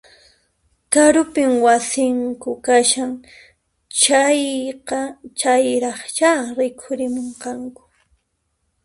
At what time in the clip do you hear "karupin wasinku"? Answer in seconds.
0.93-2.51